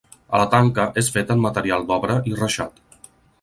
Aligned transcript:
La 0.41 0.45
tanca 0.53 0.85
és 1.01 1.11
feta 1.17 1.35
en 1.39 1.43
material 1.43 1.85
d'obra 1.93 2.17
i 2.33 2.35
reixat. 2.41 2.83